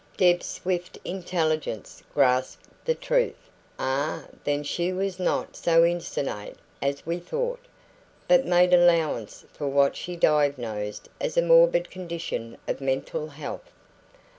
[0.17, 3.37] Deb's swift intelligence grasped the truth.
[3.77, 7.59] "Ah, then she was not so insensate as we thought!"
[8.27, 13.69] but made allowance for what she diagnosed as a morbid condition of mental health.